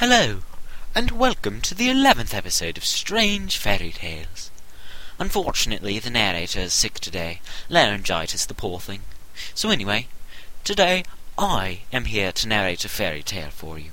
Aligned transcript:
Hello, 0.00 0.38
and 0.94 1.10
welcome 1.10 1.60
to 1.60 1.74
the 1.74 1.90
eleventh 1.90 2.32
episode 2.32 2.78
of 2.78 2.86
Strange 2.86 3.58
Fairy 3.58 3.92
Tales. 3.92 4.50
Unfortunately, 5.18 5.98
the 5.98 6.08
narrator 6.08 6.60
is 6.60 6.72
sick 6.72 7.00
today, 7.00 7.42
laryngitis, 7.68 8.46
the 8.46 8.54
poor 8.54 8.80
thing. 8.80 9.02
So 9.54 9.68
anyway, 9.68 10.06
today 10.64 11.04
I 11.36 11.80
am 11.92 12.06
here 12.06 12.32
to 12.32 12.48
narrate 12.48 12.82
a 12.86 12.88
fairy 12.88 13.22
tale 13.22 13.50
for 13.50 13.78
you. 13.78 13.90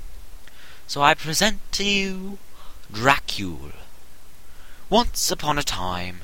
So 0.86 1.02
I 1.02 1.12
present 1.12 1.60
to 1.72 1.84
you 1.84 2.38
Dracule. 2.90 3.74
Once 4.88 5.30
upon 5.30 5.58
a 5.58 5.62
time, 5.62 6.20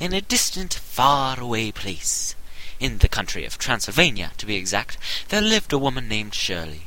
in 0.00 0.12
a 0.12 0.20
distant, 0.20 0.74
far-away 0.74 1.70
place, 1.70 2.34
in 2.80 2.98
the 2.98 3.08
country 3.08 3.44
of 3.44 3.56
Transylvania, 3.56 4.32
to 4.38 4.46
be 4.46 4.56
exact, 4.56 4.98
there 5.28 5.40
lived 5.40 5.72
a 5.72 5.78
woman 5.78 6.08
named 6.08 6.34
Shirley. 6.34 6.86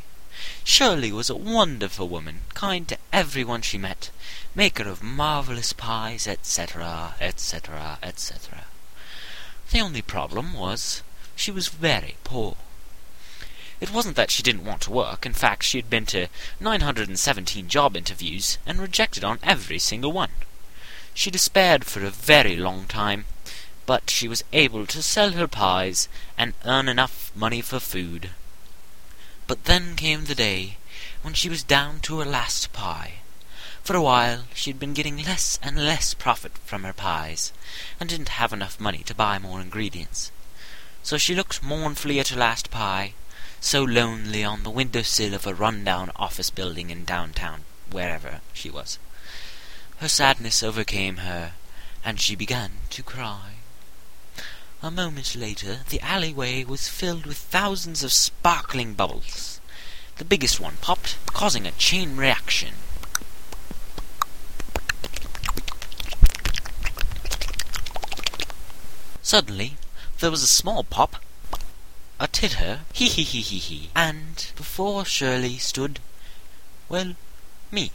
Shirley 0.64 1.12
was 1.12 1.30
a 1.30 1.36
wonderful 1.36 2.08
woman, 2.08 2.42
kind 2.54 2.88
to 2.88 2.98
everyone 3.12 3.64
she 3.64 3.80
met, 3.80 4.12
maker 4.54 4.88
of 4.88 5.02
marvellous 5.02 5.74
pies, 5.74 6.28
etc., 6.28 7.16
etc., 7.20 7.98
etc. 8.04 8.66
The 9.72 9.82
only 9.82 10.04
problem 10.04 10.54
was 10.54 11.02
she 11.36 11.50
was 11.50 11.68
very 11.68 12.16
poor. 12.24 12.58
It 13.80 13.90
wasn't 13.90 14.16
that 14.18 14.30
she 14.30 14.44
didn't 14.44 14.66
want 14.66 14.82
to 14.84 14.92
work. 14.92 15.26
In 15.26 15.34
fact, 15.34 15.64
she 15.64 15.80
had 15.80 15.90
been 15.90 16.06
to 16.08 16.28
917 16.60 17.68
job 17.68 17.98
interviews 17.98 18.60
and 18.64 18.80
rejected 18.80 19.24
on 19.24 19.40
every 19.42 19.80
single 19.80 20.12
one. 20.12 20.32
She 21.16 21.32
despaired 21.32 21.86
for 21.86 22.06
a 22.06 22.12
very 22.12 22.56
long 22.56 22.86
time, 22.86 23.26
but 23.88 24.12
she 24.12 24.28
was 24.28 24.44
able 24.54 24.86
to 24.86 25.02
sell 25.02 25.32
her 25.32 25.48
pies 25.48 26.08
and 26.38 26.54
earn 26.66 26.88
enough 26.88 27.32
money 27.36 27.62
for 27.62 27.80
food. 27.80 28.30
But 29.52 29.66
then 29.66 29.98
came 29.98 30.24
the 30.24 30.34
day 30.34 30.78
when 31.24 31.34
she 31.34 31.50
was 31.50 31.62
down 31.62 32.00
to 32.04 32.20
her 32.20 32.26
last 32.26 32.72
pie. 32.72 33.16
For 33.84 33.98
a 33.98 34.02
while 34.02 34.46
she 34.54 34.70
had 34.70 34.80
been 34.80 34.94
getting 34.94 35.18
less 35.18 35.60
and 35.62 35.84
less 35.84 36.14
profit 36.14 36.58
from 36.60 36.84
her 36.84 36.94
pies, 36.94 37.52
and 38.00 38.08
didn't 38.08 38.40
have 38.40 38.54
enough 38.54 38.80
money 38.80 39.04
to 39.04 39.14
buy 39.14 39.40
more 39.40 39.60
ingredients. 39.60 40.32
So 41.04 41.18
she 41.18 41.36
looked 41.36 41.62
mournfully 41.62 42.18
at 42.22 42.30
her 42.30 42.38
last 42.38 42.72
pie, 42.72 43.14
so 43.60 43.84
lonely 43.84 44.42
on 44.42 44.64
the 44.64 44.70
window 44.70 45.02
sill 45.02 45.34
of 45.34 45.46
a 45.46 45.54
run-down 45.54 46.14
office 46.16 46.50
building 46.50 46.90
in 46.90 47.04
downtown, 47.04 47.66
wherever 47.92 48.40
she 48.54 48.70
was. 48.70 49.00
Her 49.98 50.08
sadness 50.08 50.64
overcame 50.64 51.18
her, 51.18 51.56
and 52.06 52.22
she 52.22 52.38
began 52.38 52.72
to 52.92 53.04
cry. 53.04 53.56
A 54.84 54.90
moment 54.90 55.36
later, 55.36 55.82
the 55.90 56.00
alleyway 56.02 56.64
was 56.64 56.88
filled 56.88 57.28
with 57.28 57.38
thousands 57.38 58.04
of 58.04 58.12
sparkling 58.12 58.96
bubbles. 58.96 59.51
The 60.22 60.26
biggest 60.26 60.60
one 60.60 60.78
popped, 60.82 61.18
causing 61.26 61.66
a 61.66 61.72
chain 61.72 62.16
reaction. 62.16 62.76
Suddenly, 69.24 69.78
there 70.20 70.30
was 70.30 70.44
a 70.44 70.48
small 70.48 70.84
pop, 70.84 71.16
a 72.20 72.28
titter, 72.28 72.82
hee 72.94 73.08
hee 73.10 73.24
hee 73.24 73.42
hee 73.42 73.58
hee, 73.58 73.90
and 73.96 74.46
before 74.56 75.06
Shirley 75.06 75.58
stood, 75.58 76.00
well, 76.88 77.16
me. 77.72 77.92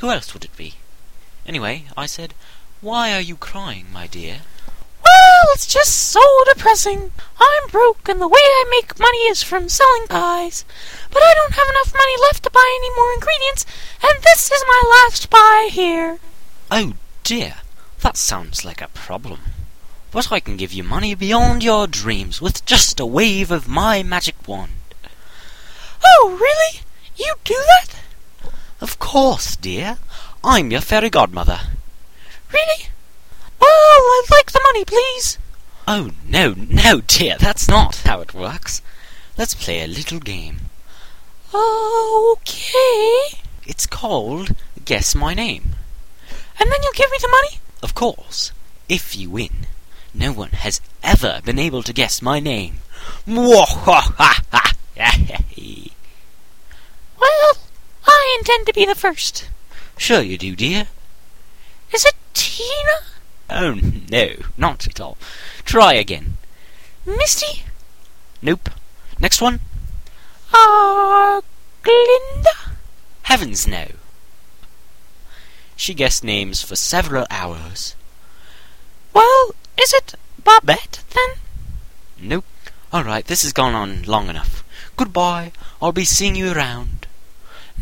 Who 0.00 0.10
else 0.10 0.34
would 0.34 0.44
it 0.44 0.54
be? 0.58 0.74
Anyway, 1.46 1.86
I 1.96 2.04
said, 2.04 2.34
Why 2.82 3.14
are 3.14 3.22
you 3.22 3.38
crying, 3.38 3.90
my 3.90 4.06
dear? 4.06 4.42
Well, 5.10 5.54
it's 5.54 5.66
just 5.66 5.94
so 5.96 6.20
depressing. 6.52 7.10
I'm 7.38 7.70
broke, 7.70 8.08
and 8.08 8.20
the 8.20 8.28
way 8.28 8.40
I 8.40 8.64
make 8.70 8.98
money 8.98 9.18
is 9.30 9.42
from 9.42 9.68
selling 9.68 10.06
pies. 10.06 10.64
But 11.10 11.22
I 11.22 11.34
don't 11.34 11.54
have 11.54 11.68
enough 11.68 11.94
money 11.94 12.16
left 12.20 12.42
to 12.44 12.50
buy 12.50 12.78
any 12.78 12.94
more 12.94 13.12
ingredients, 13.12 13.66
and 14.02 14.22
this 14.22 14.50
is 14.50 14.64
my 14.66 14.82
last 14.90 15.30
pie 15.30 15.68
here. 15.70 16.18
Oh 16.70 16.92
dear, 17.24 17.56
that 18.00 18.16
sounds 18.16 18.64
like 18.64 18.80
a 18.80 18.88
problem. 18.88 19.40
But 20.12 20.32
I 20.32 20.40
can 20.40 20.56
give 20.56 20.72
you 20.72 20.82
money 20.82 21.14
beyond 21.14 21.62
your 21.62 21.86
dreams 21.86 22.40
with 22.40 22.64
just 22.64 23.00
a 23.00 23.06
wave 23.06 23.50
of 23.50 23.68
my 23.68 24.02
magic 24.02 24.36
wand. 24.46 24.72
Oh, 26.04 26.36
really? 26.40 26.82
You 27.16 27.34
do 27.44 27.54
that? 27.54 28.50
Of 28.80 28.98
course, 28.98 29.56
dear. 29.56 29.98
I'm 30.42 30.70
your 30.70 30.80
fairy 30.80 31.10
godmother. 31.10 31.60
Really? 32.52 32.88
Oh, 33.60 34.24
well, 34.28 34.36
I'd 34.36 34.36
like 34.38 34.52
the 34.52 34.60
money, 34.72 34.84
please. 34.84 35.38
Oh, 35.86 36.10
no, 36.26 36.54
no, 36.56 37.00
dear, 37.06 37.36
that's 37.38 37.68
not 37.68 37.96
how 38.04 38.20
it 38.20 38.34
works. 38.34 38.82
Let's 39.36 39.54
play 39.54 39.82
a 39.82 39.86
little 39.86 40.20
game. 40.20 40.60
Okay. 41.54 43.38
It's 43.66 43.86
called 43.86 44.54
Guess 44.84 45.14
My 45.14 45.34
Name. 45.34 45.74
And 46.60 46.70
then 46.70 46.78
you'll 46.82 46.92
give 46.92 47.10
me 47.10 47.18
the 47.20 47.28
money? 47.28 47.60
Of 47.82 47.94
course, 47.94 48.52
if 48.88 49.16
you 49.16 49.30
win. 49.30 49.66
No 50.12 50.32
one 50.32 50.50
has 50.50 50.80
ever 51.02 51.40
been 51.44 51.58
able 51.58 51.82
to 51.84 51.92
guess 51.92 52.20
my 52.22 52.40
name. 52.40 52.78
Well, 57.18 57.54
I 58.06 58.36
intend 58.38 58.66
to 58.66 58.72
be 58.72 58.84
the 58.84 58.94
first. 58.94 59.48
Sure 59.96 60.20
you 60.20 60.36
do, 60.38 60.56
dear. 60.56 60.88
Is 61.92 62.04
it 62.04 62.14
Tina? 62.34 63.00
Oh, 63.50 63.74
no, 64.10 64.30
not 64.56 64.86
at 64.86 65.00
all. 65.00 65.18
Try 65.64 65.94
again. 65.94 66.36
Misty? 67.04 67.64
Nope. 68.40 68.70
Next 69.18 69.40
one. 69.40 69.60
Uh, 70.54 71.40
Glinda? 71.82 72.76
Heavens, 73.22 73.66
no. 73.66 73.88
She 75.76 75.94
guessed 75.94 76.22
names 76.22 76.62
for 76.62 76.76
several 76.76 77.26
hours. 77.30 77.94
Well, 79.12 79.50
is 79.80 79.92
it 79.92 80.14
Babette, 80.42 81.02
then? 81.10 81.36
Nope. 82.20 82.44
All 82.92 83.04
right, 83.04 83.24
this 83.24 83.42
has 83.42 83.52
gone 83.52 83.74
on 83.74 84.02
long 84.02 84.28
enough. 84.28 84.62
Goodbye. 84.96 85.52
I'll 85.80 85.92
be 85.92 86.04
seeing 86.04 86.36
you 86.36 86.52
around. 86.52 87.06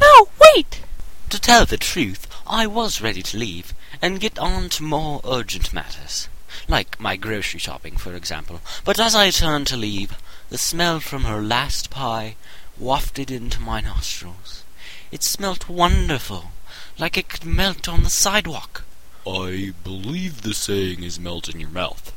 No, 0.00 0.28
wait! 0.40 0.82
To 1.30 1.40
tell 1.40 1.66
the 1.66 1.76
truth, 1.76 2.26
I 2.46 2.66
was 2.66 3.00
ready 3.00 3.22
to 3.22 3.36
leave 3.36 3.74
and 4.00 4.20
get 4.20 4.38
on 4.38 4.68
to 4.70 4.82
more 4.82 5.20
urgent 5.24 5.72
matters, 5.72 6.28
like 6.68 7.00
my 7.00 7.16
grocery 7.16 7.60
shopping, 7.60 7.96
for 7.96 8.14
example. 8.14 8.60
But 8.84 8.98
as 9.00 9.14
I 9.14 9.30
turned 9.30 9.66
to 9.68 9.76
leave, 9.76 10.16
the 10.50 10.58
smell 10.58 11.00
from 11.00 11.24
her 11.24 11.40
last 11.42 11.90
pie 11.90 12.36
wafted 12.78 13.30
into 13.30 13.60
my 13.60 13.80
nostrils. 13.80 14.64
It 15.10 15.22
smelt 15.22 15.68
wonderful, 15.68 16.50
like 16.98 17.16
it 17.16 17.28
could 17.28 17.44
melt 17.44 17.88
on 17.88 18.02
the 18.02 18.10
sidewalk. 18.10 18.84
I 19.26 19.72
believe 19.84 20.42
the 20.42 20.54
saying 20.54 21.02
is 21.02 21.18
melt 21.20 21.48
in 21.48 21.60
your 21.60 21.70
mouth. 21.70 22.12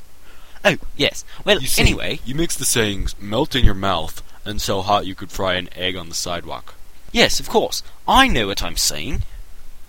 Oh, 0.63 0.78
yes. 0.96 1.25
Well, 1.44 1.59
You 1.62 1.68
see, 1.68 1.81
anyway, 1.81 2.19
you 2.24 2.36
mix 2.36 2.56
the 2.56 2.66
sayings 2.66 3.16
melt 3.19 3.56
in 3.56 3.66
your 3.66 3.74
mouth 3.74 4.22
and 4.46 4.62
so 4.62 4.81
hot 4.81 5.06
you 5.06 5.16
could 5.16 5.31
fry 5.31 5.56
an 5.56 5.69
egg 5.75 5.96
on 5.96 6.09
the 6.09 6.16
sidewalk. 6.16 6.75
yes, 7.12 7.40
of 7.40 7.50
course. 7.50 7.84
I 8.08 8.28
know 8.28 8.48
what 8.48 8.63
I'm 8.63 8.78
saying. 8.78 9.24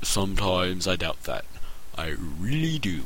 Sometimes 0.02 0.88
I 0.88 0.96
doubt 0.96 1.22
that. 1.24 1.44
I 1.96 2.14
really 2.38 2.78
do. 2.78 3.02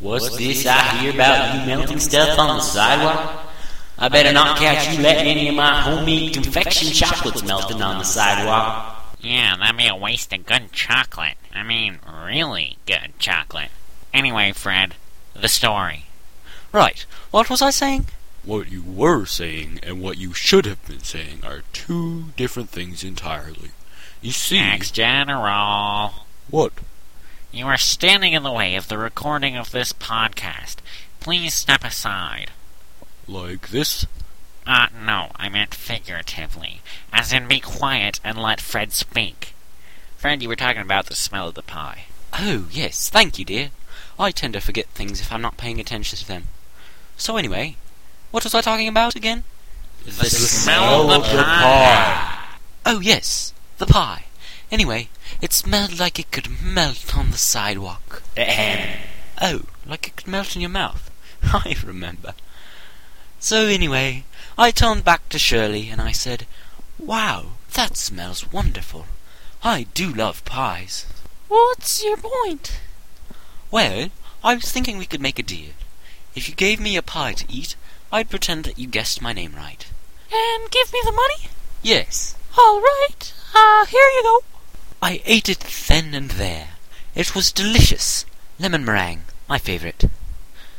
What's 0.00 0.36
this 0.36 0.66
I 0.66 0.96
hear 0.98 1.12
about 1.12 1.54
you 1.54 1.66
melting 1.66 2.00
stuff 2.00 2.38
on 2.38 2.56
the 2.56 2.62
sidewalk? 2.62 3.46
I 3.98 4.08
better 4.08 4.32
not 4.32 4.56
catch 4.56 4.96
you 4.96 5.02
letting 5.02 5.26
any 5.26 5.48
of 5.48 5.54
my 5.54 5.82
homemade 5.82 6.32
confection 6.32 6.90
chocolates 6.90 7.44
melting 7.44 7.82
on 7.82 7.98
the 7.98 8.04
sidewalk. 8.04 8.96
Yeah, 9.20 9.56
that'd 9.58 9.76
be 9.76 9.86
a 9.86 9.94
waste 9.94 10.32
of 10.32 10.46
good 10.46 10.72
chocolate. 10.72 11.36
I 11.54 11.62
mean, 11.62 11.98
really 12.24 12.78
good 12.86 13.12
chocolate. 13.18 13.68
Anyway, 14.14 14.52
Fred, 14.52 14.94
the 15.34 15.48
story. 15.48 16.06
Right. 16.72 17.04
What 17.30 17.50
was 17.50 17.60
I 17.60 17.70
saying? 17.70 18.06
What 18.42 18.70
you 18.70 18.82
were 18.82 19.26
saying 19.26 19.80
and 19.82 20.00
what 20.00 20.16
you 20.16 20.32
should 20.32 20.64
have 20.64 20.84
been 20.86 21.00
saying 21.00 21.40
are 21.44 21.62
two 21.74 22.26
different 22.36 22.70
things 22.70 23.04
entirely. 23.04 23.72
You 24.22 24.32
see, 24.32 24.58
Ex 24.58 24.90
General. 24.90 26.12
what? 26.50 26.72
You 27.52 27.66
are 27.66 27.76
standing 27.76 28.32
in 28.32 28.44
the 28.44 28.52
way 28.52 28.76
of 28.76 28.86
the 28.86 28.96
recording 28.96 29.56
of 29.56 29.72
this 29.72 29.92
podcast. 29.92 30.76
Please 31.18 31.52
step 31.52 31.82
aside. 31.82 32.52
Like 33.26 33.70
this? 33.70 34.06
Uh, 34.66 34.86
no, 35.04 35.32
I 35.34 35.48
meant 35.48 35.74
figuratively. 35.74 36.80
As 37.12 37.32
in, 37.32 37.48
be 37.48 37.58
quiet 37.58 38.20
and 38.22 38.38
let 38.38 38.60
Fred 38.60 38.92
speak. 38.92 39.52
Fred, 40.16 40.42
you 40.42 40.48
were 40.48 40.54
talking 40.54 40.82
about 40.82 41.06
the 41.06 41.16
smell 41.16 41.48
of 41.48 41.54
the 41.54 41.62
pie. 41.62 42.04
Oh, 42.32 42.68
yes. 42.70 43.08
Thank 43.08 43.36
you, 43.36 43.44
dear. 43.44 43.70
I 44.16 44.30
tend 44.30 44.52
to 44.54 44.60
forget 44.60 44.86
things 44.86 45.20
if 45.20 45.32
I'm 45.32 45.42
not 45.42 45.56
paying 45.56 45.80
attention 45.80 46.18
to 46.18 46.28
them. 46.28 46.44
So 47.16 47.36
anyway, 47.36 47.74
what 48.30 48.44
was 48.44 48.54
I 48.54 48.60
talking 48.60 48.86
about 48.86 49.16
again? 49.16 49.42
The, 50.04 50.12
smell 50.12 51.10
of 51.10 51.24
the 51.24 51.42
pie. 51.42 52.46
Oh, 52.86 53.00
yes, 53.00 53.52
the 53.78 53.86
pie. 53.86 54.26
Anyway, 54.70 55.08
it 55.40 55.52
smelled 55.52 55.98
like 55.98 56.18
it 56.18 56.30
could 56.30 56.62
melt 56.62 57.16
on 57.16 57.30
the 57.30 57.38
sidewalk. 57.38 58.22
Ahem. 58.36 59.00
Oh, 59.40 59.62
like 59.84 60.06
it 60.06 60.16
could 60.16 60.28
melt 60.28 60.54
in 60.54 60.60
your 60.60 60.70
mouth. 60.70 61.10
I 61.42 61.74
remember. 61.84 62.34
So 63.40 63.66
anyway, 63.66 64.24
I 64.56 64.70
turned 64.70 65.04
back 65.04 65.28
to 65.30 65.38
Shirley 65.38 65.88
and 65.88 66.00
I 66.00 66.12
said, 66.12 66.46
Wow, 66.98 67.52
that 67.72 67.96
smells 67.96 68.52
wonderful. 68.52 69.06
I 69.64 69.86
do 69.94 70.12
love 70.12 70.44
pies. 70.44 71.06
What's 71.48 72.04
your 72.04 72.16
point? 72.16 72.80
Well, 73.70 74.10
I 74.44 74.54
was 74.54 74.70
thinking 74.70 74.98
we 74.98 75.06
could 75.06 75.20
make 75.20 75.38
a 75.38 75.42
deal. 75.42 75.72
If 76.34 76.48
you 76.48 76.54
gave 76.54 76.78
me 76.78 76.96
a 76.96 77.02
pie 77.02 77.32
to 77.32 77.52
eat, 77.52 77.74
I'd 78.12 78.30
pretend 78.30 78.64
that 78.64 78.78
you 78.78 78.86
guessed 78.86 79.20
my 79.20 79.32
name 79.32 79.54
right. 79.56 79.84
And 80.32 80.70
give 80.70 80.92
me 80.92 81.00
the 81.04 81.12
money? 81.12 81.50
Yes. 81.82 82.36
All 82.56 82.80
right. 82.80 83.32
Uh, 83.54 83.86
here 83.86 84.08
you 84.16 84.22
go. 84.22 84.49
I 85.02 85.22
ate 85.24 85.48
it 85.48 85.60
then 85.88 86.14
and 86.14 86.30
there. 86.32 86.68
It 87.14 87.34
was 87.34 87.52
delicious. 87.52 88.24
Lemon 88.58 88.84
meringue, 88.84 89.22
my 89.48 89.58
favourite. 89.58 90.04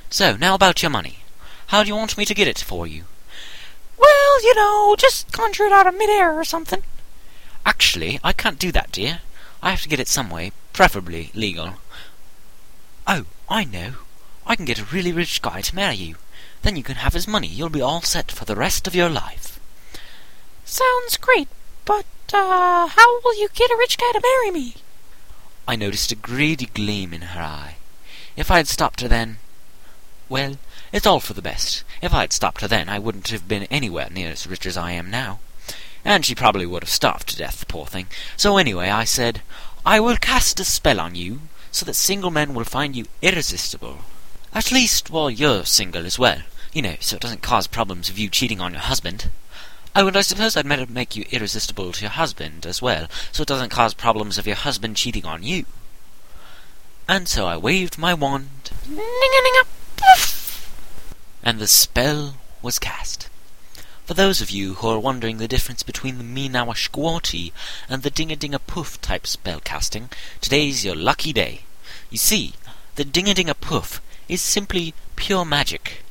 So, 0.09 0.35
now 0.35 0.55
about 0.55 0.81
your 0.81 0.91
money. 0.91 1.19
How 1.67 1.83
do 1.83 1.87
you 1.87 1.95
want 1.95 2.17
me 2.17 2.25
to 2.25 2.33
get 2.33 2.47
it 2.47 2.59
for 2.59 2.85
you? 2.85 3.05
Well, 3.97 4.43
you 4.43 4.53
know, 4.55 4.95
just 4.97 5.31
conjure 5.31 5.65
it 5.65 5.71
out 5.71 5.87
of 5.87 5.95
midair 5.95 6.33
or 6.33 6.43
something. 6.43 6.83
Actually, 7.65 8.19
I 8.23 8.33
can't 8.33 8.59
do 8.59 8.71
that, 8.71 8.91
dear. 8.91 9.21
I 9.61 9.71
have 9.71 9.81
to 9.83 9.89
get 9.89 9.99
it 9.99 10.07
some 10.07 10.29
way, 10.29 10.51
preferably 10.73 11.31
legal. 11.33 11.75
Oh, 13.07 13.25
I 13.49 13.63
know. 13.63 13.93
I 14.45 14.55
can 14.55 14.65
get 14.65 14.79
a 14.79 14.85
really 14.85 15.11
rich 15.11 15.41
guy 15.41 15.61
to 15.61 15.75
marry 15.75 15.95
you. 15.95 16.15
Then 16.61 16.75
you 16.75 16.83
can 16.83 16.95
have 16.95 17.13
his 17.13 17.27
money. 17.27 17.47
You'll 17.47 17.69
be 17.69 17.81
all 17.81 18.01
set 18.01 18.31
for 18.31 18.45
the 18.45 18.55
rest 18.55 18.87
of 18.87 18.95
your 18.95 19.09
life. 19.09 19.59
Sounds 20.65 21.17
great, 21.17 21.47
but, 21.85 22.05
uh, 22.33 22.87
how 22.87 23.21
will 23.21 23.39
you 23.39 23.49
get 23.53 23.71
a 23.71 23.77
rich 23.77 23.97
guy 23.97 24.11
to 24.11 24.21
marry 24.21 24.51
me? 24.51 24.75
I 25.67 25.75
noticed 25.75 26.11
a 26.11 26.15
greedy 26.15 26.67
gleam 26.67 27.13
in 27.13 27.21
her 27.21 27.41
eye. 27.41 27.75
If 28.35 28.49
I 28.49 28.57
had 28.57 28.67
stopped 28.67 29.01
her 29.01 29.07
then, 29.07 29.37
well, 30.29 30.57
it's 30.91 31.05
all 31.05 31.19
for 31.19 31.33
the 31.33 31.41
best. 31.41 31.83
If 32.01 32.13
I 32.13 32.21
had 32.21 32.33
stopped 32.33 32.61
her 32.61 32.67
then, 32.67 32.89
I 32.89 32.99
wouldn't 32.99 33.29
have 33.29 33.47
been 33.47 33.63
anywhere 33.63 34.09
near 34.09 34.29
as 34.29 34.47
rich 34.47 34.65
as 34.65 34.77
I 34.77 34.91
am 34.91 35.09
now. 35.09 35.39
And 36.03 36.25
she 36.25 36.33
probably 36.33 36.65
would 36.65 36.83
have 36.83 36.89
starved 36.89 37.27
to 37.29 37.37
death, 37.37 37.59
the 37.59 37.65
poor 37.65 37.85
thing. 37.85 38.07
So 38.35 38.57
anyway, 38.57 38.89
I 38.89 39.03
said, 39.03 39.41
I 39.85 39.99
will 39.99 40.17
cast 40.17 40.59
a 40.59 40.63
spell 40.63 40.99
on 40.99 41.15
you, 41.15 41.41
so 41.71 41.85
that 41.85 41.93
single 41.93 42.31
men 42.31 42.53
will 42.53 42.63
find 42.63 42.95
you 42.95 43.05
irresistible. 43.21 43.99
At 44.53 44.71
least 44.71 45.09
while 45.09 45.29
you're 45.29 45.65
single 45.65 46.05
as 46.05 46.19
well. 46.19 46.41
You 46.73 46.81
know, 46.81 46.95
so 46.99 47.17
it 47.17 47.21
doesn't 47.21 47.41
cause 47.41 47.67
problems 47.67 48.09
of 48.09 48.17
you 48.17 48.29
cheating 48.29 48.59
on 48.59 48.73
your 48.73 48.81
husband. 48.81 49.29
Oh, 49.93 50.07
and 50.07 50.15
I 50.15 50.21
suppose 50.21 50.55
I'd 50.55 50.69
better 50.69 50.85
make 50.89 51.17
you 51.17 51.25
irresistible 51.31 51.91
to 51.91 52.01
your 52.01 52.11
husband 52.11 52.65
as 52.65 52.81
well, 52.81 53.07
so 53.31 53.41
it 53.41 53.47
doesn't 53.47 53.71
cause 53.71 53.93
problems 53.93 54.37
of 54.37 54.47
your 54.47 54.55
husband 54.55 54.95
cheating 54.95 55.25
on 55.25 55.43
you. 55.43 55.65
And 57.09 57.27
so 57.27 57.45
I 57.45 57.57
waved 57.57 57.97
my 57.97 58.13
wand, 58.13 58.71
and 61.43 61.59
the 61.59 61.67
spell 61.67 62.35
was 62.61 62.79
cast. 62.79 63.27
For 64.05 64.13
those 64.13 64.41
of 64.41 64.49
you 64.49 64.75
who 64.75 64.87
are 64.87 64.99
wondering 64.99 65.37
the 65.37 65.47
difference 65.47 65.83
between 65.83 66.17
the 66.17 66.73
squatty 66.75 67.51
and 67.89 68.01
the 68.01 68.09
ding 68.09 68.31
a 68.31 68.37
ding 68.37 68.53
a 68.53 68.59
poof 68.59 68.99
type 69.01 69.27
spell 69.27 69.59
casting, 69.59 70.09
today's 70.39 70.85
your 70.85 70.95
lucky 70.95 71.33
day. 71.33 71.63
You 72.09 72.17
see, 72.17 72.53
the 72.95 73.03
ding 73.03 73.29
a 73.29 73.33
ding 73.33 73.49
a 73.49 73.55
poof 73.55 74.01
is 74.29 74.41
simply 74.41 74.93
pure 75.17 75.43
magic. 75.43 76.03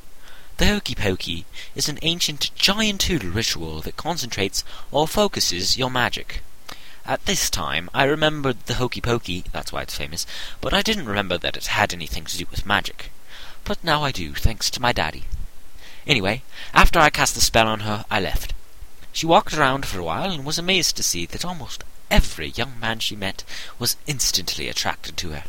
The 0.61 0.67
hokey 0.67 0.93
pokey 0.93 1.45
is 1.73 1.89
an 1.89 1.97
ancient 2.03 2.53
giant 2.53 3.01
toodle 3.01 3.31
ritual 3.31 3.81
that 3.81 3.97
concentrates 3.97 4.63
or 4.91 5.07
focuses 5.07 5.75
your 5.75 5.89
magic. 5.89 6.43
At 7.03 7.25
this 7.25 7.49
time, 7.49 7.89
I 7.95 8.03
remembered 8.03 8.67
the 8.67 8.75
hokey 8.75 9.01
pokey, 9.01 9.45
that's 9.51 9.73
why 9.73 9.81
it's 9.81 9.97
famous, 9.97 10.27
but 10.61 10.71
I 10.71 10.83
didn't 10.83 11.07
remember 11.07 11.39
that 11.39 11.57
it 11.57 11.65
had 11.65 11.91
anything 11.91 12.25
to 12.25 12.37
do 12.37 12.45
with 12.51 12.63
magic. 12.63 13.09
But 13.63 13.83
now 13.83 14.03
I 14.03 14.11
do, 14.11 14.35
thanks 14.35 14.69
to 14.69 14.79
my 14.79 14.91
daddy. 14.91 15.23
Anyway, 16.05 16.43
after 16.75 16.99
I 16.99 17.09
cast 17.09 17.33
the 17.33 17.41
spell 17.41 17.67
on 17.67 17.79
her, 17.79 18.05
I 18.11 18.19
left. 18.19 18.53
She 19.11 19.25
walked 19.25 19.57
around 19.57 19.87
for 19.87 19.97
a 19.97 20.03
while 20.03 20.29
and 20.29 20.45
was 20.45 20.59
amazed 20.59 20.95
to 20.97 21.01
see 21.01 21.25
that 21.25 21.43
almost 21.43 21.83
every 22.11 22.49
young 22.49 22.79
man 22.79 22.99
she 22.99 23.15
met 23.15 23.43
was 23.79 23.97
instantly 24.05 24.69
attracted 24.69 25.17
to 25.17 25.29
her. 25.31 25.43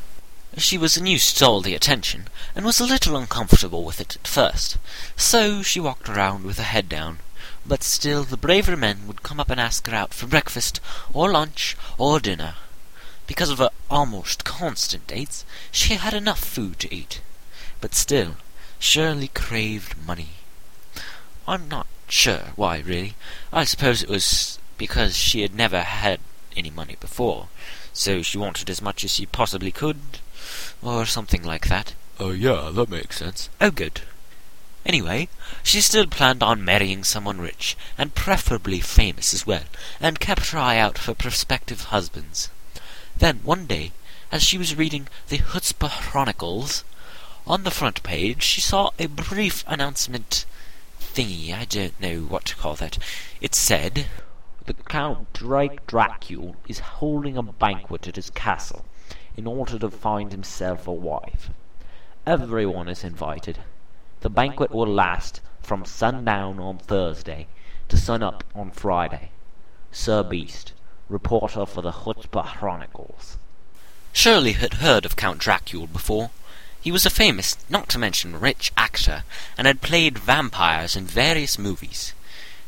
She 0.58 0.76
was 0.76 0.98
used 0.98 1.38
to 1.38 1.46
all 1.46 1.60
the 1.62 1.74
attention, 1.74 2.28
and 2.54 2.64
was 2.64 2.78
a 2.78 2.84
little 2.84 3.16
uncomfortable 3.16 3.84
with 3.84 4.00
it 4.00 4.16
at 4.16 4.26
first, 4.26 4.76
so 5.16 5.62
she 5.62 5.80
walked 5.80 6.10
around 6.10 6.44
with 6.44 6.58
her 6.58 6.62
head 6.64 6.90
down. 6.90 7.20
But 7.64 7.82
still, 7.82 8.24
the 8.24 8.36
braver 8.36 8.76
men 8.76 9.06
would 9.06 9.22
come 9.22 9.40
up 9.40 9.48
and 9.48 9.58
ask 9.58 9.86
her 9.86 9.94
out 9.94 10.12
for 10.12 10.26
breakfast, 10.26 10.78
or 11.14 11.30
lunch, 11.30 11.76
or 11.96 12.20
dinner. 12.20 12.56
Because 13.26 13.48
of 13.48 13.58
her 13.58 13.70
almost 13.90 14.44
constant 14.44 15.06
dates, 15.06 15.46
she 15.70 15.94
had 15.94 16.12
enough 16.12 16.40
food 16.40 16.78
to 16.80 16.94
eat. 16.94 17.22
But 17.80 17.94
still, 17.94 18.36
Shirley 18.78 19.28
craved 19.28 19.96
money. 20.06 20.30
I'm 21.48 21.66
not 21.68 21.86
sure 22.08 22.52
why, 22.56 22.80
really. 22.80 23.14
I 23.52 23.64
suppose 23.64 24.02
it 24.02 24.08
was 24.08 24.58
because 24.76 25.16
she 25.16 25.40
had 25.40 25.54
never 25.54 25.80
had 25.80 26.20
any 26.56 26.70
money 26.70 26.96
before, 27.00 27.48
so 27.92 28.20
she 28.20 28.36
wanted 28.36 28.68
as 28.68 28.82
much 28.82 29.02
as 29.02 29.14
she 29.14 29.24
possibly 29.24 29.72
could, 29.72 30.00
or 30.82 31.06
something 31.06 31.42
like 31.42 31.68
that. 31.68 31.94
Oh, 32.18 32.32
yeah, 32.32 32.70
that 32.72 32.88
makes 32.88 33.18
sense. 33.18 33.48
Oh, 33.60 33.70
good. 33.70 34.02
Anyway, 34.84 35.28
she 35.62 35.80
still 35.80 36.06
planned 36.06 36.42
on 36.42 36.64
marrying 36.64 37.04
someone 37.04 37.40
rich, 37.40 37.76
and 37.96 38.14
preferably 38.14 38.80
famous 38.80 39.32
as 39.32 39.46
well, 39.46 39.64
and 40.00 40.18
kept 40.18 40.50
her 40.50 40.58
eye 40.58 40.78
out 40.78 40.98
for 40.98 41.14
prospective 41.14 41.84
husbands. 41.84 42.48
Then, 43.16 43.40
one 43.44 43.66
day, 43.66 43.92
as 44.32 44.42
she 44.42 44.58
was 44.58 44.74
reading 44.74 45.08
the 45.28 45.38
Chutzpah 45.38 45.90
Chronicles, 45.90 46.82
on 47.46 47.64
the 47.64 47.70
front 47.70 48.02
page 48.02 48.42
she 48.42 48.60
saw 48.60 48.90
a 48.98 49.06
brief 49.06 49.64
announcement 49.66 50.46
thingy, 51.00 51.52
I 51.52 51.64
don't 51.64 52.00
know 52.00 52.20
what 52.20 52.46
to 52.46 52.56
call 52.56 52.74
that. 52.76 52.98
It 53.40 53.54
said, 53.54 54.06
The 54.66 54.74
Count 54.74 55.32
Drake 55.32 55.86
Dracul 55.86 56.56
is 56.66 56.78
holding 56.78 57.36
a 57.36 57.42
banquet 57.42 58.08
at 58.08 58.16
his 58.16 58.30
castle 58.30 58.84
in 59.36 59.46
order 59.46 59.78
to 59.78 59.90
find 59.90 60.32
himself 60.32 60.86
a 60.86 60.92
wife. 60.92 61.50
Everyone 62.26 62.88
is 62.88 63.02
invited. 63.04 63.58
The 64.20 64.30
banquet 64.30 64.70
will 64.70 64.86
last 64.86 65.40
from 65.60 65.84
sundown 65.84 66.58
on 66.60 66.78
Thursday 66.78 67.46
to 67.88 67.96
sunup 67.96 68.44
on 68.54 68.70
Friday. 68.70 69.30
Sir 69.90 70.22
Beast, 70.22 70.72
reporter 71.08 71.66
for 71.66 71.82
the 71.82 71.92
Chutzpah 71.92 72.56
Chronicles. 72.56 73.36
Shirley 74.12 74.52
had 74.52 74.74
heard 74.74 75.04
of 75.04 75.16
Count 75.16 75.38
Dracula 75.38 75.86
before. 75.86 76.30
He 76.80 76.92
was 76.92 77.06
a 77.06 77.10
famous, 77.10 77.56
not 77.68 77.88
to 77.90 77.98
mention 77.98 78.38
rich, 78.38 78.72
actor, 78.76 79.24
and 79.56 79.66
had 79.66 79.80
played 79.80 80.18
vampires 80.18 80.96
in 80.96 81.06
various 81.06 81.58
movies. 81.58 82.12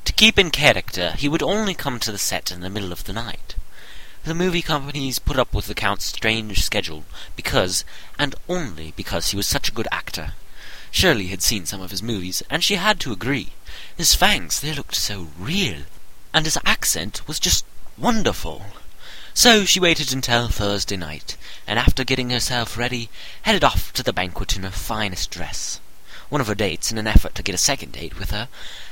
To 0.05 0.13
keep 0.13 0.39
in 0.39 0.51
character, 0.51 1.13
he 1.13 1.29
would 1.29 1.43
only 1.43 1.75
come 1.75 1.99
to 2.01 2.13
the 2.13 2.19
set 2.19 2.51
in 2.51 2.61
the 2.61 2.71
middle 2.71 2.93
of 2.93 3.05
the 3.05 3.13
night. 3.13 3.55
The 4.25 4.35
movie 4.35 4.63
companies 4.63 5.19
put 5.19 5.39
up 5.39 5.53
with 5.53 5.67
the 5.67 5.75
Count's 5.75 6.07
strange 6.07 6.63
schedule 6.63 7.05
because, 7.37 7.85
and 8.19 8.35
only 8.49 8.95
because, 8.97 9.31
he 9.31 9.37
was 9.37 9.47
such 9.47 9.69
a 9.69 9.73
good 9.73 9.87
actor. 9.93 10.33
Shirley 10.91 11.27
had 11.27 11.43
seen 11.43 11.67
some 11.67 11.83
of 11.83 11.91
his 11.91 12.03
movies, 12.03 12.43
and 12.49 12.65
she 12.65 12.77
had 12.77 13.01
to 13.01 13.13
agree. 13.13 13.53
His 13.95 14.15
fangs, 14.15 14.61
they 14.61 14.73
looked 14.73 14.95
so 14.95 15.29
real, 15.39 15.83
and 16.33 16.47
his 16.47 16.57
accent 16.65 17.21
was 17.29 17.39
just 17.39 17.67
wonderful. 17.99 18.65
So 19.35 19.67
she 19.67 19.79
waited 19.79 20.11
until 20.11 20.49
Thursday 20.49 20.97
night, 20.97 21.37
and 21.67 21.79
after 21.79 22.03
getting 22.03 22.31
herself 22.31 22.79
ready, 22.79 23.11
headed 23.43 23.63
off 23.63 23.93
to 23.93 24.03
the 24.03 24.15
banquet 24.15 24.57
in 24.57 24.63
her 24.63 24.71
finest 24.71 25.31
dress. 25.31 25.81
One 26.31 26.41
of 26.41 26.47
her 26.47 26.55
dates, 26.55 26.91
in 26.91 26.97
an 26.97 27.07
effort 27.07 27.35
to 27.35 27.43
get 27.43 27.55
a 27.55 27.59
second 27.59 27.93
date 27.93 28.19
with 28.19 28.31
her, 28.31 28.49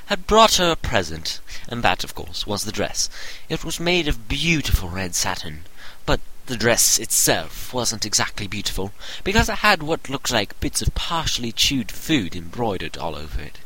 had 0.07 0.27
brought 0.27 0.57
her 0.57 0.73
a 0.73 0.77
present, 0.77 1.41
and 1.69 1.83
that, 1.83 2.05
of 2.05 2.15
course, 2.15 2.47
was 2.47 2.65
the 2.65 2.73
dress. 2.73 3.09
It 3.49 3.65
was 3.65 3.81
made 3.81 4.09
of 4.09 4.29
beautiful 4.29 4.89
red 4.89 5.15
satin, 5.15 5.65
but 6.05 6.21
the 6.47 6.57
dress 6.57 6.99
itself 6.99 7.73
wasn't 7.73 8.05
exactly 8.05 8.47
beautiful, 8.47 8.93
because 9.25 9.49
it 9.49 9.59
had 9.59 9.83
what 9.83 10.09
looked 10.09 10.31
like 10.31 10.59
bits 10.61 10.83
of 10.83 10.95
partially 10.95 11.53
chewed 11.53 11.91
food 11.91 12.35
embroidered 12.35 12.99
all 12.99 13.15
over 13.15 13.41
it. 13.41 13.59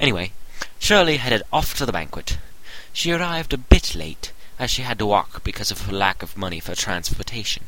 Anyway, 0.00 0.32
Shirley 0.78 1.18
headed 1.18 1.42
off 1.52 1.74
to 1.74 1.86
the 1.86 1.92
banquet. 1.92 2.38
She 2.92 3.12
arrived 3.12 3.52
a 3.52 3.58
bit 3.58 3.94
late, 3.94 4.32
as 4.58 4.70
she 4.70 4.82
had 4.82 4.98
to 4.98 5.06
walk 5.06 5.44
because 5.44 5.70
of 5.70 5.82
her 5.82 5.92
lack 5.92 6.22
of 6.22 6.36
money 6.36 6.60
for 6.60 6.74
transportation. 6.74 7.64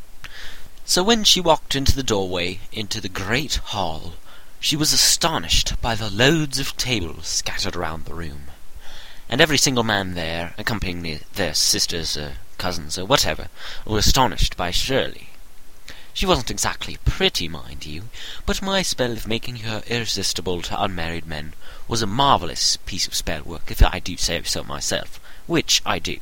So 0.84 1.04
when 1.04 1.22
she 1.22 1.40
walked 1.40 1.76
into 1.76 1.94
the 1.94 2.02
doorway 2.02 2.60
into 2.72 3.00
the 3.00 3.08
great 3.08 3.56
hall, 3.56 4.14
she 4.60 4.76
was 4.76 4.92
astonished 4.92 5.80
by 5.80 5.94
the 5.94 6.10
loads 6.10 6.58
of 6.58 6.76
tables 6.76 7.26
scattered 7.26 7.74
around 7.74 8.04
the 8.04 8.14
room. 8.14 8.42
And 9.28 9.40
every 9.40 9.56
single 9.56 9.84
man 9.84 10.12
there, 10.14 10.54
accompanying 10.58 11.00
the, 11.00 11.20
their 11.32 11.54
sisters 11.54 12.16
or 12.16 12.34
cousins 12.58 12.98
or 12.98 13.06
whatever, 13.06 13.48
were 13.86 13.98
astonished 13.98 14.58
by 14.58 14.70
Shirley. 14.70 15.30
She 16.12 16.26
wasn't 16.26 16.50
exactly 16.50 16.98
pretty, 17.06 17.48
mind 17.48 17.86
you, 17.86 18.10
but 18.44 18.60
my 18.60 18.82
spell 18.82 19.12
of 19.12 19.26
making 19.26 19.56
her 19.58 19.82
irresistible 19.86 20.60
to 20.62 20.82
unmarried 20.82 21.26
men 21.26 21.54
was 21.88 22.02
a 22.02 22.06
marvellous 22.06 22.76
piece 22.84 23.06
of 23.06 23.14
spell 23.14 23.42
work, 23.42 23.70
if 23.70 23.82
I 23.82 23.98
do 23.98 24.18
say 24.18 24.42
so 24.42 24.62
myself, 24.62 25.18
which 25.46 25.80
I 25.86 25.98
do. 25.98 26.18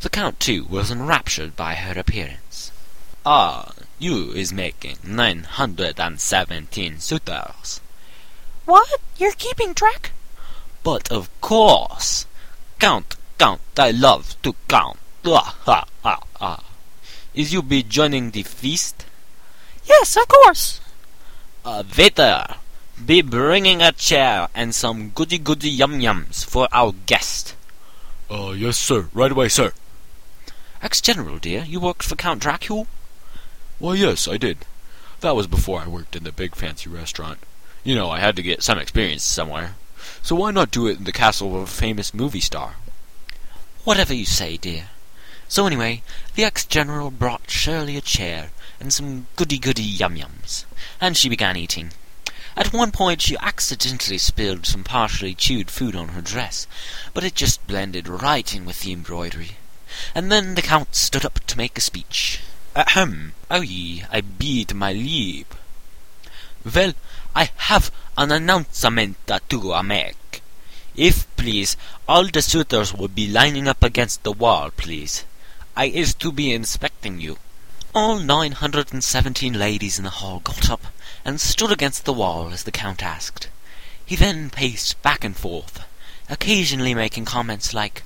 The 0.00 0.10
Count, 0.10 0.40
too, 0.40 0.64
was 0.64 0.90
enraptured 0.90 1.54
by 1.54 1.76
her 1.76 1.98
appearance. 1.98 2.72
Ah, 3.24 3.72
you 3.98 4.32
is 4.32 4.52
making 4.52 4.98
nine 5.04 5.44
hundred 5.44 5.98
and 6.00 6.20
seventeen 6.20 6.98
suitors. 6.98 7.80
What? 8.64 9.00
You're 9.16 9.32
keeping 9.32 9.74
track? 9.74 10.12
But 10.82 11.10
of 11.10 11.28
course, 11.40 12.26
count, 12.78 13.16
count, 13.38 13.60
I 13.76 13.90
love 13.90 14.40
to 14.42 14.54
count. 14.68 14.98
Ah, 15.26 15.56
ah, 15.66 15.84
ah, 16.04 16.22
ah. 16.40 16.64
is 17.34 17.52
you 17.52 17.62
be 17.62 17.82
joining 17.82 18.30
the 18.30 18.42
feast? 18.42 19.04
Yes, 19.84 20.16
of 20.16 20.28
course. 20.28 20.80
Uh, 21.64 21.82
waiter, 21.96 22.56
be 23.04 23.22
bringing 23.22 23.82
a 23.82 23.92
chair 23.92 24.48
and 24.54 24.74
some 24.74 25.10
goody 25.10 25.38
goody 25.38 25.70
yum 25.70 26.00
yums 26.00 26.44
for 26.44 26.68
our 26.72 26.92
guest. 27.06 27.54
Uh, 28.30 28.50
yes, 28.50 28.76
sir. 28.76 29.08
Right 29.12 29.32
away, 29.32 29.48
sir. 29.48 29.72
Ex-General, 30.82 31.38
dear, 31.38 31.64
you 31.64 31.80
worked 31.80 32.02
for 32.02 32.16
Count 32.16 32.40
Dracula? 32.40 32.86
Why, 33.78 33.94
yes, 33.94 34.26
I 34.26 34.36
did. 34.36 34.58
That 35.20 35.36
was 35.36 35.46
before 35.46 35.80
I 35.80 35.88
worked 35.88 36.16
in 36.16 36.24
the 36.24 36.32
big 36.32 36.54
fancy 36.54 36.90
restaurant. 36.90 37.38
You 37.84 37.94
know, 37.94 38.10
I 38.10 38.18
had 38.18 38.36
to 38.36 38.42
get 38.42 38.62
some 38.62 38.78
experience 38.78 39.22
somewhere. 39.22 39.76
So 40.22 40.36
why 40.36 40.50
not 40.50 40.70
do 40.70 40.86
it 40.86 40.98
in 40.98 41.04
the 41.04 41.12
castle 41.12 41.56
of 41.56 41.62
a 41.62 41.66
famous 41.66 42.12
movie 42.12 42.40
star? 42.40 42.74
Whatever 43.84 44.14
you 44.14 44.24
say, 44.24 44.56
dear. 44.56 44.88
So 45.48 45.66
anyway, 45.66 46.02
the 46.34 46.44
ex-General 46.44 47.10
brought 47.10 47.50
Shirley 47.50 47.96
a 47.96 48.00
chair 48.00 48.50
and 48.80 48.92
some 48.92 49.26
goody-goody 49.36 49.82
yum-yums, 49.82 50.64
and 51.00 51.16
she 51.16 51.28
began 51.28 51.56
eating. 51.56 51.92
At 52.56 52.72
one 52.72 52.90
point 52.90 53.22
she 53.22 53.36
accidentally 53.38 54.18
spilled 54.18 54.66
some 54.66 54.84
partially 54.84 55.34
chewed 55.34 55.70
food 55.70 55.96
on 55.96 56.08
her 56.08 56.20
dress, 56.20 56.66
but 57.14 57.24
it 57.24 57.34
just 57.34 57.66
blended 57.66 58.08
right 58.08 58.54
in 58.54 58.64
with 58.64 58.80
the 58.80 58.92
embroidery. 58.92 59.52
And 60.14 60.30
then 60.30 60.54
the 60.54 60.62
Count 60.62 60.94
stood 60.94 61.24
up 61.24 61.40
to 61.46 61.56
make 61.56 61.78
a 61.78 61.80
speech. 61.80 62.40
Ahem, 62.78 63.32
oh 63.50 63.60
ye, 63.60 64.04
I 64.08 64.20
bid 64.20 64.72
my 64.72 64.92
leave. 64.92 65.46
Well, 66.64 66.92
I 67.34 67.50
have 67.56 67.90
an 68.16 68.30
announcement 68.30 69.16
to 69.48 69.82
make. 69.82 70.42
If, 70.94 71.26
please, 71.36 71.76
all 72.06 72.28
the 72.28 72.40
suitors 72.40 72.94
will 72.94 73.08
be 73.08 73.26
lining 73.26 73.66
up 73.66 73.82
against 73.82 74.22
the 74.22 74.30
wall, 74.30 74.70
please. 74.70 75.24
I 75.76 75.86
is 75.86 76.14
to 76.14 76.30
be 76.30 76.52
inspecting 76.52 77.20
you. 77.20 77.38
All 77.96 78.20
nine 78.20 78.52
hundred 78.52 78.92
and 78.92 79.02
seventeen 79.02 79.54
ladies 79.54 79.98
in 79.98 80.04
the 80.04 80.10
hall 80.10 80.38
got 80.38 80.70
up 80.70 80.86
and 81.24 81.40
stood 81.40 81.72
against 81.72 82.04
the 82.04 82.12
wall 82.12 82.52
as 82.52 82.62
the 82.62 82.70
Count 82.70 83.02
asked. 83.02 83.48
He 84.06 84.14
then 84.14 84.50
paced 84.50 85.02
back 85.02 85.24
and 85.24 85.36
forth, 85.36 85.84
occasionally 86.30 86.94
making 86.94 87.24
comments 87.24 87.74
like, 87.74 88.04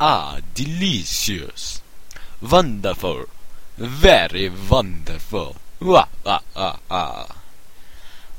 Ah, 0.00 0.40
delicious. 0.54 1.80
Wonderful. 2.42 3.26
Very 3.78 4.48
wonderful. 4.48 5.56
Wah, 5.80 6.06
ah, 6.24 6.40
ah, 6.56 6.78
ah. 6.90 7.36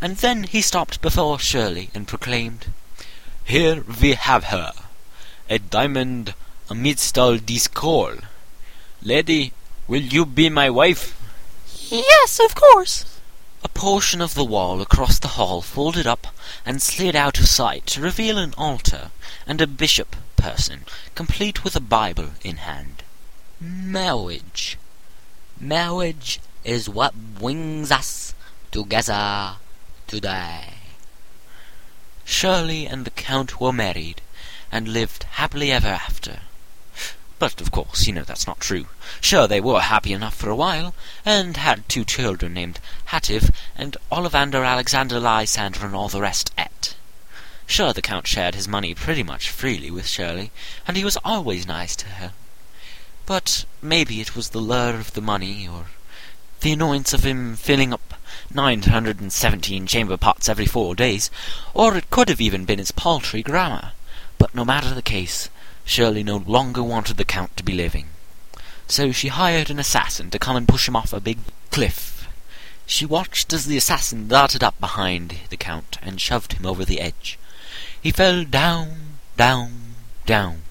And 0.01 0.17
then 0.17 0.43
he 0.43 0.61
stopped 0.61 0.99
before 0.99 1.37
Shirley 1.37 1.91
and 1.93 2.07
proclaimed, 2.07 2.67
Here 3.45 3.83
we 4.01 4.13
have 4.13 4.45
her, 4.45 4.73
a 5.47 5.59
diamond 5.59 6.33
amidst 6.71 7.19
all 7.19 7.37
this 7.37 7.67
coal! 7.67 8.15
Lady, 9.03 9.53
will 9.87 10.01
you 10.01 10.25
be 10.25 10.49
my 10.49 10.71
wife? 10.71 11.15
Yes, 11.89 12.39
of 12.39 12.55
course. 12.55 13.05
A 13.63 13.69
portion 13.69 14.21
of 14.21 14.33
the 14.33 14.43
wall 14.43 14.81
across 14.81 15.19
the 15.19 15.35
hall 15.39 15.61
folded 15.61 16.07
up 16.07 16.27
and 16.65 16.81
slid 16.81 17.15
out 17.15 17.39
of 17.39 17.47
sight 17.47 17.85
to 17.87 18.01
reveal 18.01 18.39
an 18.39 18.55
altar 18.57 19.11
and 19.45 19.61
a 19.61 19.67
bishop 19.67 20.15
person, 20.35 20.85
complete 21.13 21.63
with 21.63 21.75
a 21.75 21.79
Bible 21.79 22.31
in 22.43 22.57
hand. 22.57 23.03
Marriage. 23.61 24.77
Marriage 25.59 26.39
is 26.63 26.87
what 26.87 27.15
brings 27.15 27.91
us 27.91 28.35
together 28.69 29.55
today. 30.05 30.73
Shirley 32.23 32.85
and 32.85 33.05
the 33.05 33.09
Count 33.09 33.59
were 33.59 33.73
married 33.73 34.21
and 34.71 34.87
lived 34.87 35.23
happily 35.23 35.71
ever 35.71 35.87
after. 35.87 36.41
But, 37.39 37.59
of 37.59 37.71
course, 37.71 38.05
you 38.05 38.13
know 38.13 38.23
that's 38.23 38.45
not 38.45 38.59
true. 38.59 38.85
Sure, 39.19 39.47
they 39.47 39.59
were 39.59 39.81
happy 39.81 40.13
enough 40.13 40.35
for 40.35 40.49
a 40.51 40.55
while, 40.55 40.93
and 41.25 41.57
had 41.57 41.89
two 41.89 42.05
children 42.05 42.53
named 42.53 42.79
Hattiv 43.07 43.51
and 43.75 43.97
Ollivander 44.11 44.63
Alexander 44.63 45.19
Lysander 45.19 45.85
and 45.85 45.95
all 45.95 46.09
the 46.09 46.21
rest 46.21 46.53
et. 46.57 46.95
Sure, 47.65 47.93
the 47.93 48.01
Count 48.01 48.27
shared 48.27 48.53
his 48.53 48.67
money 48.67 48.93
pretty 48.93 49.23
much 49.23 49.49
freely 49.49 49.89
with 49.89 50.07
Shirley, 50.07 50.51
and 50.87 50.97
he 50.97 51.03
was 51.03 51.17
always 51.23 51.65
nice 51.65 51.95
to 51.95 52.05
her. 52.05 52.33
But 53.27 53.65
maybe 53.81 54.21
it 54.21 54.37
was 54.37 54.49
the 54.49 54.61
lure 54.61 54.95
of 54.95 55.11
the 55.11 55.21
money, 55.21 55.67
or 55.67 55.87
the 56.61 56.71
annoyance 56.71 57.13
of 57.13 57.25
him 57.25 57.57
filling 57.57 57.91
up 57.91 58.13
nine 58.53 58.81
hundred 58.81 59.19
and 59.19 59.33
seventeen 59.33 59.85
chamber 59.85 60.15
pots 60.15 60.47
every 60.47 60.65
four 60.65 60.95
days, 60.95 61.29
or 61.73 61.97
it 61.97 62.09
could 62.09 62.29
have 62.29 62.39
even 62.39 62.63
been 62.63 62.79
his 62.79 62.91
paltry 62.91 63.43
grammar. 63.43 63.91
But 64.37 64.55
no 64.55 64.63
matter 64.63 64.95
the 64.95 65.01
case, 65.01 65.49
Shirley 65.83 66.23
no 66.23 66.37
longer 66.37 66.81
wanted 66.81 67.17
the 67.17 67.25
Count 67.25 67.57
to 67.57 67.65
be 67.65 67.73
living. 67.73 68.07
So 68.87 69.11
she 69.11 69.27
hired 69.27 69.69
an 69.69 69.77
assassin 69.77 70.29
to 70.29 70.39
come 70.39 70.55
and 70.55 70.65
push 70.65 70.87
him 70.87 70.95
off 70.95 71.11
a 71.11 71.19
big 71.19 71.39
cliff. 71.69 72.29
She 72.85 73.05
watched 73.05 73.51
as 73.51 73.65
the 73.65 73.75
assassin 73.75 74.29
darted 74.29 74.63
up 74.63 74.79
behind 74.79 75.35
the 75.49 75.57
Count 75.57 75.97
and 76.01 76.21
shoved 76.21 76.53
him 76.53 76.65
over 76.65 76.85
the 76.85 77.01
edge. 77.01 77.37
He 78.01 78.11
fell 78.11 78.45
down, 78.45 79.17
down, 79.35 79.95
down. 80.25 80.61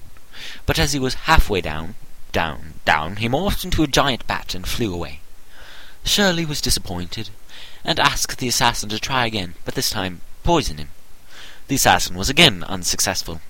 But 0.65 0.79
as 0.79 0.95
he 0.95 0.99
was 0.99 1.27
halfway 1.29 1.61
down, 1.61 1.97
down, 2.37 2.75
down, 2.85 3.16
he 3.16 3.31
morphed 3.31 3.64
into 3.64 3.83
a 3.83 3.87
giant 3.87 4.26
bat 4.26 4.55
and 4.55 4.69
flew 4.69 4.93
away. 4.93 5.21
Shirley 6.05 6.45
was 6.45 6.61
disappointed, 6.61 7.31
and 7.83 7.99
asked 7.99 8.37
the 8.37 8.49
assassin 8.49 8.90
to 8.90 9.00
try 9.00 9.25
again, 9.25 9.55
but 9.64 9.75
this 9.75 9.88
time 9.88 10.21
poison 10.45 10.76
him. 10.76 10.90
The 11.69 11.76
assassin 11.76 12.14
was 12.14 12.28
again 12.28 12.62
unsuccessful. 12.64 13.40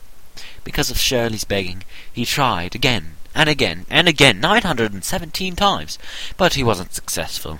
Because 0.62 0.88
of 0.88 1.00
Shirley's 1.00 1.43
begging, 1.43 1.83
he 2.12 2.25
tried 2.25 2.76
again 2.76 3.16
and 3.35 3.49
again 3.49 3.87
and 3.90 4.07
again, 4.07 4.38
nine 4.38 4.62
hundred 4.62 4.93
and 4.93 5.05
seventeen 5.05 5.57
times, 5.57 5.99
but 6.37 6.55
he 6.55 6.62
wasn't 6.62 6.95
successful. 6.95 7.59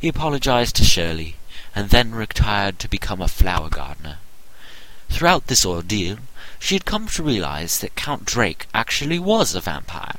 He 0.00 0.08
apologized 0.08 0.76
to 0.76 0.84
Shirley, 0.84 1.36
and 1.74 1.90
then 1.90 2.14
retired 2.14 2.78
to 2.78 2.88
become 2.88 3.20
a 3.20 3.28
flower 3.28 3.68
gardener. 3.68 4.20
Throughout 5.10 5.48
this 5.48 5.66
ordeal, 5.66 6.16
she 6.58 6.76
had 6.76 6.86
come 6.86 7.08
to 7.08 7.22
realize 7.22 7.80
that 7.80 7.94
Count 7.94 8.24
Drake 8.24 8.68
actually 8.72 9.18
was 9.18 9.54
a 9.54 9.60
vampire. 9.60 10.16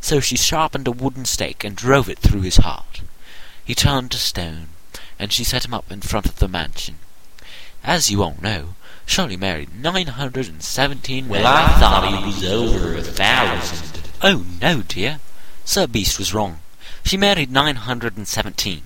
So 0.00 0.20
she 0.20 0.36
sharpened 0.36 0.88
a 0.88 0.92
wooden 0.92 1.24
stake 1.24 1.64
and 1.64 1.76
drove 1.76 2.08
it 2.08 2.18
through 2.18 2.42
his 2.42 2.56
heart. 2.56 3.02
He 3.64 3.74
turned 3.74 4.10
to 4.12 4.18
stone, 4.18 4.68
and 5.18 5.32
she 5.32 5.44
set 5.44 5.64
him 5.64 5.74
up 5.74 5.92
in 5.92 6.00
front 6.00 6.26
of 6.26 6.38
the 6.38 6.48
mansion. 6.48 6.96
As 7.84 8.10
you 8.10 8.22
all 8.22 8.36
know, 8.40 8.74
Shirley 9.06 9.36
married 9.36 9.74
nine 9.74 10.06
hundred 10.06 10.48
and 10.48 10.62
seventeen 10.62 11.28
Well, 11.28 11.46
I 11.46 11.78
thought 11.78 12.18
he 12.18 12.24
was 12.24 12.44
over 12.44 12.96
a 12.96 13.02
thousand. 13.02 14.08
Oh, 14.22 14.44
no, 14.60 14.82
dear. 14.82 15.20
Sir 15.64 15.86
Beast 15.86 16.18
was 16.18 16.34
wrong. 16.34 16.60
She 17.04 17.16
married 17.16 17.50
nine 17.50 17.76
hundred 17.76 18.16
and 18.16 18.28
seventeen. 18.28 18.82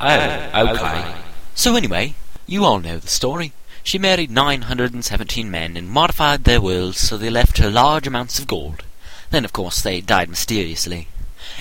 Oh, 0.00 0.50
okay. 0.54 1.14
So 1.54 1.76
anyway, 1.76 2.14
you 2.46 2.64
all 2.64 2.80
know 2.80 2.98
the 2.98 3.08
story. 3.08 3.52
She 3.82 3.98
married 3.98 4.30
nine 4.30 4.62
hundred 4.62 4.94
and 4.94 5.04
seventeen 5.04 5.50
men 5.50 5.76
and 5.76 5.88
modified 5.88 6.44
their 6.44 6.60
wills 6.60 6.98
so 6.98 7.16
they 7.16 7.30
left 7.30 7.58
her 7.58 7.70
large 7.70 8.06
amounts 8.06 8.38
of 8.38 8.46
gold. 8.46 8.82
Then, 9.34 9.44
of 9.44 9.52
course, 9.52 9.82
they 9.82 10.00
died 10.00 10.28
mysteriously. 10.28 11.08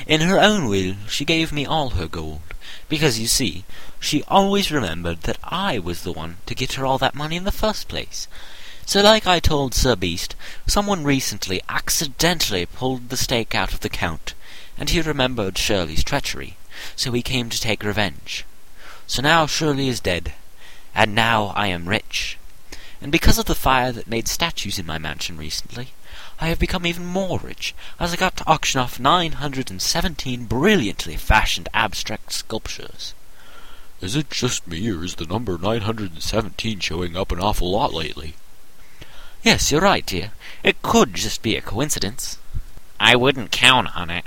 In 0.05 0.21
her 0.21 0.39
own 0.39 0.67
will, 0.67 0.93
she 1.07 1.25
gave 1.25 1.51
me 1.51 1.65
all 1.65 1.89
her 1.97 2.07
gold, 2.07 2.53
because, 2.87 3.17
you 3.17 3.25
see, 3.25 3.63
she 3.99 4.21
always 4.27 4.71
remembered 4.71 5.21
that 5.21 5.39
I 5.43 5.79
was 5.79 6.03
the 6.03 6.11
one 6.11 6.37
to 6.45 6.53
get 6.53 6.73
her 6.73 6.85
all 6.85 6.99
that 6.99 7.15
money 7.15 7.35
in 7.35 7.45
the 7.45 7.51
first 7.51 7.87
place. 7.87 8.27
So, 8.85 9.01
like 9.01 9.25
I 9.25 9.39
told 9.39 9.73
Sir 9.73 9.95
Beast, 9.95 10.35
someone 10.67 11.03
recently 11.03 11.63
accidentally 11.67 12.67
pulled 12.67 13.09
the 13.09 13.17
stake 13.17 13.55
out 13.55 13.73
of 13.73 13.79
the 13.79 13.89
Count, 13.89 14.35
and 14.77 14.91
he 14.91 15.01
remembered 15.01 15.57
Shirley's 15.57 16.03
treachery, 16.03 16.57
so 16.95 17.11
he 17.11 17.23
came 17.23 17.49
to 17.49 17.59
take 17.59 17.83
revenge. 17.83 18.45
So 19.07 19.23
now 19.23 19.47
Shirley 19.47 19.87
is 19.87 19.99
dead, 19.99 20.33
and 20.93 21.15
now 21.15 21.45
I 21.55 21.69
am 21.69 21.89
rich. 21.89 22.37
And 23.01 23.11
because 23.11 23.39
of 23.39 23.45
the 23.45 23.55
fire 23.55 23.91
that 23.91 24.07
made 24.07 24.27
statues 24.27 24.77
in 24.77 24.85
my 24.85 24.99
mansion 24.99 25.37
recently, 25.37 25.87
I 26.43 26.47
have 26.47 26.59
become 26.59 26.85
even 26.85 27.05
more 27.05 27.39
rich, 27.39 27.73
as 28.01 28.11
I 28.11 28.17
got 28.17 28.35
to 28.35 28.47
auction 28.49 28.81
off 28.81 28.99
nine 28.99 29.31
hundred 29.31 29.71
and 29.71 29.81
seventeen 29.81 30.43
brilliantly 30.43 31.15
fashioned 31.15 31.69
abstract 31.73 32.33
sculptures. 32.33 33.13
Is 34.01 34.17
it 34.17 34.29
just 34.29 34.67
me, 34.67 34.91
or 34.91 35.05
is 35.05 35.15
the 35.15 35.25
number 35.25 35.57
917 35.57 36.79
showing 36.79 37.15
up 37.15 37.31
an 37.31 37.39
awful 37.39 37.71
lot 37.71 37.93
lately? 37.93 38.35
Yes, 39.41 39.71
you're 39.71 39.79
right, 39.79 40.05
dear. 40.05 40.31
It 40.65 40.81
could 40.81 41.13
just 41.13 41.43
be 41.43 41.55
a 41.55 41.61
coincidence. 41.61 42.37
I 42.99 43.15
wouldn't 43.15 43.51
count 43.51 43.95
on 43.95 44.09
it. 44.09 44.25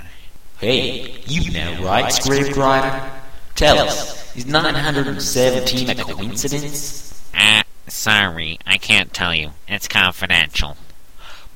Hey, 0.57 1.21
you 1.27 1.51
know, 1.51 1.83
right, 1.83 2.05
scriptwriter? 2.05 3.11
Tell 3.53 3.77
us, 3.77 4.35
is 4.35 4.47
917 4.47 5.91
a 5.91 5.95
coincidence? 6.03 7.29
Ah, 7.35 7.63
sorry, 7.85 8.57
I 8.65 8.79
can't 8.79 9.13
tell 9.13 9.35
you. 9.35 9.51
It's 9.67 9.87
confidential. 9.87 10.77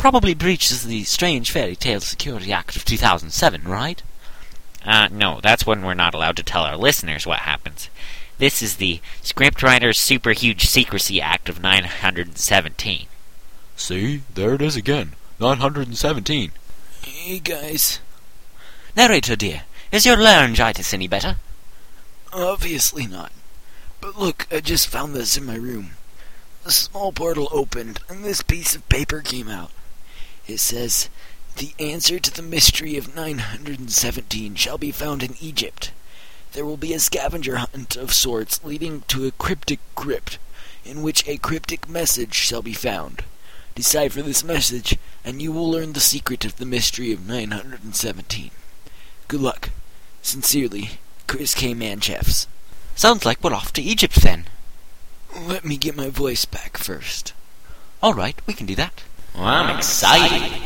Probably 0.01 0.33
breaches 0.33 0.81
the 0.81 1.03
Strange 1.03 1.51
Fairy 1.51 1.75
Tale 1.75 1.99
Security 1.99 2.51
Act 2.51 2.75
of 2.75 2.83
2007, 2.85 3.65
right? 3.65 4.01
Uh, 4.83 5.07
no, 5.11 5.39
that's 5.43 5.63
when 5.63 5.83
we're 5.83 5.93
not 5.93 6.15
allowed 6.15 6.37
to 6.37 6.43
tell 6.43 6.63
our 6.63 6.75
listeners 6.75 7.27
what 7.27 7.41
happens. 7.41 7.87
This 8.39 8.63
is 8.63 8.77
the 8.77 8.99
Scriptwriters 9.21 9.97
Super 9.97 10.31
Huge 10.31 10.65
Secrecy 10.65 11.21
Act 11.21 11.49
of 11.49 11.61
917. 11.61 13.05
See, 13.75 14.23
there 14.33 14.55
it 14.55 14.63
is 14.63 14.75
again. 14.75 15.11
917. 15.39 16.51
Hey, 17.03 17.37
guys. 17.37 17.99
Narrator 18.97 19.35
dear, 19.35 19.65
is 19.91 20.03
your 20.03 20.17
laryngitis 20.17 20.95
any 20.95 21.07
better? 21.07 21.35
Obviously 22.33 23.05
not. 23.05 23.31
But 24.01 24.17
look, 24.17 24.47
I 24.51 24.61
just 24.61 24.87
found 24.87 25.13
this 25.13 25.37
in 25.37 25.45
my 25.45 25.57
room. 25.57 25.91
A 26.65 26.71
small 26.71 27.11
portal 27.11 27.49
opened, 27.51 27.99
and 28.09 28.25
this 28.25 28.41
piece 28.41 28.75
of 28.75 28.89
paper 28.89 29.21
came 29.21 29.47
out. 29.47 29.69
It 30.51 30.59
says, 30.59 31.07
The 31.55 31.73
answer 31.79 32.19
to 32.19 32.29
the 32.29 32.41
mystery 32.41 32.97
of 32.97 33.15
917 33.15 34.55
shall 34.55 34.77
be 34.77 34.91
found 34.91 35.23
in 35.23 35.37
Egypt. 35.39 35.93
There 36.51 36.65
will 36.65 36.75
be 36.75 36.93
a 36.93 36.99
scavenger 36.99 37.55
hunt 37.55 37.95
of 37.95 38.11
sorts 38.11 38.61
leading 38.61 39.03
to 39.07 39.25
a 39.25 39.31
cryptic 39.31 39.79
crypt, 39.95 40.39
in 40.83 41.01
which 41.01 41.25
a 41.25 41.37
cryptic 41.37 41.87
message 41.87 42.33
shall 42.33 42.61
be 42.61 42.73
found. 42.73 43.23
Decipher 43.75 44.21
this 44.21 44.43
message, 44.43 44.97
and 45.23 45.41
you 45.41 45.53
will 45.53 45.71
learn 45.71 45.93
the 45.93 46.01
secret 46.01 46.43
of 46.43 46.57
the 46.57 46.65
mystery 46.65 47.13
of 47.13 47.25
917. 47.25 48.51
Good 49.29 49.41
luck. 49.41 49.69
Sincerely, 50.21 50.99
Chris 51.27 51.55
K. 51.55 51.73
Manchefs. 51.73 52.47
Sounds 52.93 53.25
like 53.25 53.41
we're 53.41 53.53
off 53.53 53.71
to 53.73 53.81
Egypt 53.81 54.15
then. 54.15 54.47
Let 55.33 55.63
me 55.63 55.77
get 55.77 55.95
my 55.95 56.09
voice 56.09 56.43
back 56.43 56.77
first. 56.77 57.31
All 58.03 58.13
right, 58.13 58.35
we 58.45 58.53
can 58.53 58.65
do 58.65 58.75
that. 58.75 59.03
Well, 59.35 59.45
I'm 59.45 59.77
excited. 59.77 60.61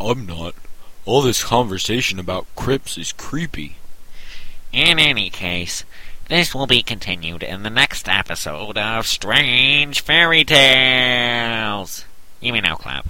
I'm 0.00 0.26
not. 0.26 0.54
All 1.04 1.22
this 1.22 1.44
conversation 1.44 2.18
about 2.18 2.46
crypts 2.56 2.96
is 2.96 3.12
creepy. 3.12 3.76
In 4.72 4.98
any 4.98 5.30
case, 5.30 5.84
this 6.28 6.54
will 6.54 6.66
be 6.66 6.82
continued 6.82 7.42
in 7.42 7.62
the 7.62 7.70
next 7.70 8.08
episode 8.08 8.78
of 8.78 9.06
Strange 9.06 10.00
Fairy 10.00 10.44
Tales. 10.44 12.04
You 12.40 12.52
may 12.52 12.60
now 12.60 12.76
clap. 12.76 13.06